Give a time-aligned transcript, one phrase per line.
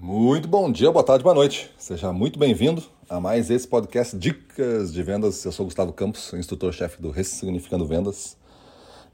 [0.00, 1.72] Muito bom dia, boa tarde, boa noite.
[1.76, 5.44] Seja muito bem-vindo a mais esse podcast Dicas de Vendas.
[5.44, 8.36] Eu sou Gustavo Campos, instrutor-chefe do Ressignificando Vendas.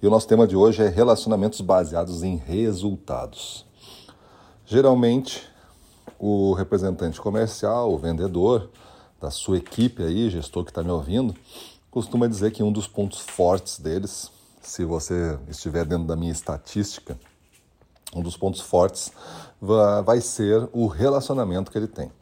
[0.03, 3.65] E o nosso tema de hoje é relacionamentos baseados em resultados.
[4.67, 5.49] Geralmente,
[6.19, 8.69] o representante comercial, o vendedor
[9.19, 11.35] da sua equipe aí, gestor que está me ouvindo,
[11.91, 14.31] costuma dizer que um dos pontos fortes deles,
[14.61, 17.19] se você estiver dentro da minha estatística,
[18.15, 19.13] um dos pontos fortes
[20.05, 22.13] vai ser o relacionamento que ele tem.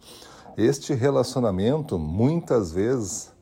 [0.57, 3.33] Este relacionamento, muitas vezes,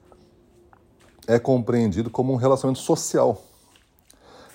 [1.26, 3.42] é compreendido como um relacionamento social.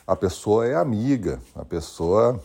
[0.08, 2.42] A pessoa é amiga, a pessoa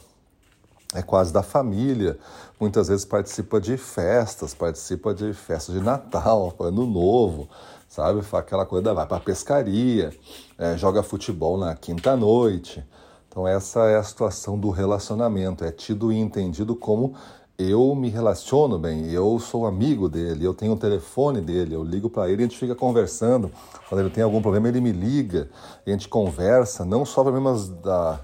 [0.94, 2.18] é quase da família,
[2.58, 7.48] muitas vezes participa de festas, participa de festas de Natal, Ano Novo,
[7.88, 8.20] sabe?
[8.32, 10.12] Aquela coisa da vai para pescaria,
[10.58, 12.84] é, joga futebol na quinta noite.
[13.30, 17.14] Então, essa é a situação do relacionamento, é tido e entendido como
[17.56, 22.10] eu me relaciono bem, eu sou amigo dele, eu tenho o telefone dele, eu ligo
[22.10, 23.48] para ele e a gente fica conversando.
[23.88, 25.48] Quando ele tem algum problema, ele me liga,
[25.86, 28.18] a gente conversa, não só problemas da,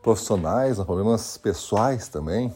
[0.00, 2.54] profissionais, mas problemas pessoais também.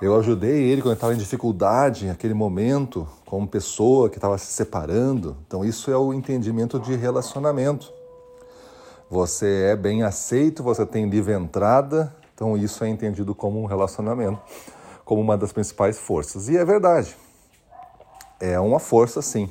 [0.00, 5.36] Eu ajudei ele quando estava em dificuldade, naquele momento, como pessoa que estava se separando.
[5.46, 7.92] Então, isso é o entendimento de relacionamento.
[9.12, 14.40] Você é bem aceito, você tem livre entrada, então isso é entendido como um relacionamento,
[15.04, 16.48] como uma das principais forças.
[16.48, 17.14] E é verdade,
[18.40, 19.50] é uma força sim,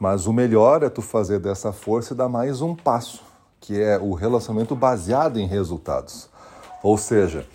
[0.00, 3.22] mas o melhor é tu fazer dessa força e dar mais um passo,
[3.60, 6.30] que é o relacionamento baseado em resultados.
[6.82, 7.46] Ou seja,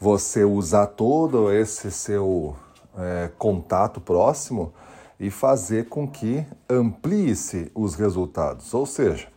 [0.00, 2.56] você usar todo esse seu
[2.96, 4.72] é, contato próximo
[5.20, 8.72] e fazer com que amplie-se os resultados.
[8.72, 9.28] Ou seja,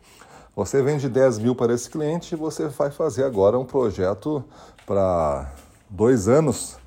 [0.60, 4.44] você vende 10 mil para esse cliente e você vai fazer agora um projeto
[4.86, 5.54] para
[5.90, 6.78] dois anos,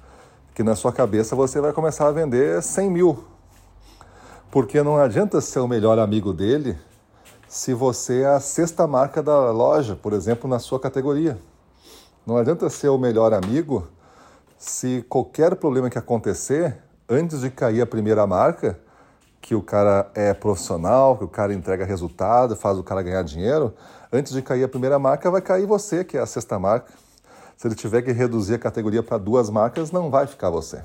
[0.55, 3.25] que na sua cabeça você vai começar a vender 100 mil.
[4.51, 6.79] Porque não adianta ser o melhor amigo dele
[7.49, 11.39] se você é a sexta marca da loja, por exemplo, na sua categoria.
[12.27, 13.89] Não adianta ser o melhor amigo
[14.59, 16.77] se qualquer problema que acontecer,
[17.09, 18.79] antes de cair a primeira marca,
[19.43, 23.75] que o cara é profissional, que o cara entrega resultado, faz o cara ganhar dinheiro,
[24.13, 26.93] antes de cair a primeira marca, vai cair você, que é a sexta marca.
[27.57, 30.83] Se ele tiver que reduzir a categoria para duas marcas, não vai ficar você.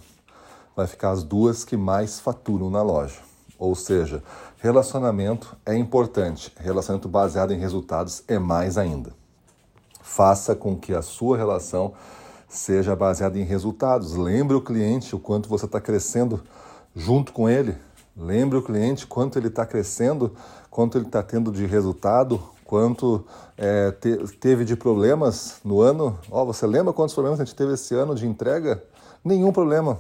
[0.76, 3.20] Vai ficar as duas que mais faturam na loja.
[3.60, 4.24] Ou seja,
[4.58, 6.52] relacionamento é importante.
[6.60, 9.12] Relacionamento baseado em resultados é mais ainda.
[10.02, 11.94] Faça com que a sua relação
[12.50, 14.16] seja baseada em resultados.
[14.16, 16.44] Lembre o cliente o quanto você está crescendo
[16.96, 17.76] junto com ele
[18.20, 20.36] Lembre o cliente quanto ele está crescendo,
[20.72, 23.24] quanto ele está tendo de resultado, quanto
[23.56, 26.18] é, te, teve de problemas no ano.
[26.32, 28.84] Ó, oh, você lembra quantos problemas a gente teve esse ano de entrega?
[29.24, 30.00] Nenhum problema.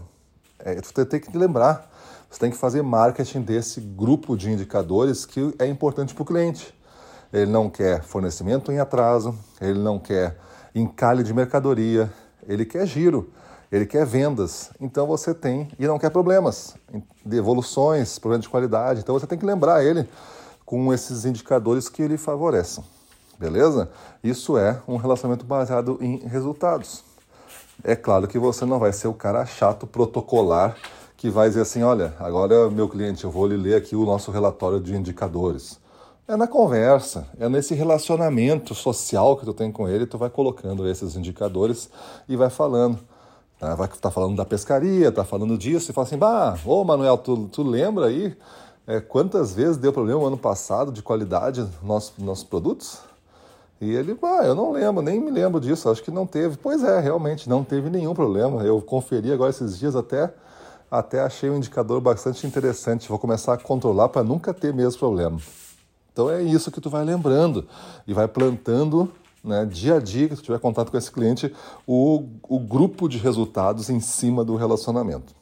[0.57, 1.91] É, você tem que lembrar.
[2.27, 6.73] Você tem que fazer marketing desse grupo de indicadores que é importante para o cliente.
[7.31, 10.39] Ele não quer fornecimento em atraso, ele não quer
[10.73, 12.11] encalhe de mercadoria,
[12.47, 13.31] ele quer giro
[13.71, 16.75] ele quer vendas, então você tem e não quer problemas,
[17.25, 19.01] devoluções, problemas de qualidade.
[19.01, 20.07] Então você tem que lembrar ele
[20.65, 22.83] com esses indicadores que lhe favorecem.
[23.37, 23.89] Beleza?
[24.23, 27.03] Isso é um relacionamento baseado em resultados.
[27.83, 30.75] É claro que você não vai ser o cara chato protocolar
[31.15, 34.31] que vai dizer assim: olha, agora meu cliente, eu vou lhe ler aqui o nosso
[34.31, 35.79] relatório de indicadores.
[36.27, 40.87] É na conversa, é nesse relacionamento social que tu tem com ele, tu vai colocando
[40.87, 41.89] esses indicadores
[42.27, 42.99] e vai falando.
[43.59, 43.75] Tá?
[43.75, 47.47] Vai tá falando da pescaria, tá falando disso, e fala assim, bah, ô Manuel, tu,
[47.51, 48.35] tu lembra aí
[48.85, 52.99] é, quantas vezes deu problema no ano passado de qualidade nos nossos, nossos produtos?
[53.79, 56.57] E ele, bah, eu não lembro, nem me lembro disso, acho que não teve.
[56.57, 58.63] Pois é, realmente, não teve nenhum problema.
[58.63, 60.33] Eu conferi agora esses dias até,
[60.89, 63.09] até achei um indicador bastante interessante.
[63.09, 65.39] Vou começar a controlar para nunca ter mesmo problema.
[66.11, 67.67] Então é isso que tu vai lembrando
[68.07, 69.11] e vai plantando
[69.47, 71.53] né, dia a dia que tu tiver contato com esse cliente,
[71.85, 75.33] o, o grupo de resultados em cima do relacionamento.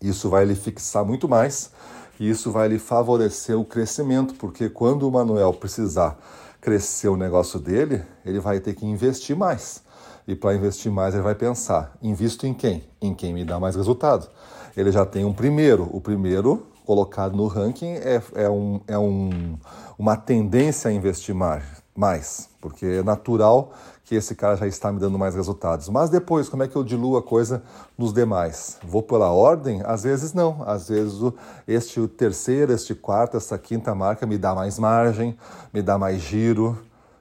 [0.00, 1.72] Isso vai lhe fixar muito mais
[2.20, 6.18] e isso vai lhe favorecer o crescimento, porque quando o Manuel precisar
[6.60, 9.84] crescer o negócio dele, ele vai ter que investir mais.
[10.26, 12.82] E para investir mais, ele vai pensar: invisto em quem?
[13.00, 14.28] Em quem me dá mais resultado.
[14.76, 15.88] Ele já tem um primeiro.
[15.92, 19.56] O primeiro colocado no ranking é, é, um, é um,
[19.98, 23.72] uma tendência a investir mais mais, porque é natural
[24.04, 25.88] que esse cara já está me dando mais resultados.
[25.88, 27.62] Mas depois, como é que eu diluo a coisa
[27.98, 28.78] nos demais?
[28.84, 29.82] Vou pela ordem?
[29.84, 30.62] Às vezes não.
[30.64, 31.18] Às vezes
[31.66, 35.36] este o terceiro, este quarto, esta quinta marca me dá mais margem,
[35.72, 36.78] me dá mais giro,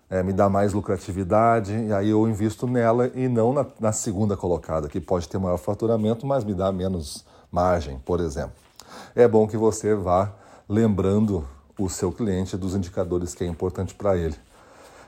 [0.09, 4.37] é, me dá mais lucratividade, e aí eu invisto nela e não na, na segunda
[4.37, 8.53] colocada, que pode ter maior faturamento, mas me dá menos margem, por exemplo.
[9.15, 10.31] É bom que você vá
[10.69, 11.47] lembrando
[11.79, 14.35] o seu cliente dos indicadores que é importante para ele.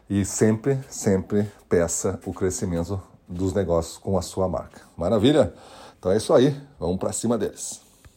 [0.09, 4.81] E sempre, sempre peça o crescimento dos negócios com a sua marca.
[4.95, 5.53] Maravilha?
[5.99, 7.86] Então é isso aí, vamos para cima deles.